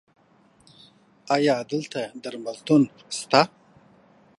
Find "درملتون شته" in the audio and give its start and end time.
2.23-3.41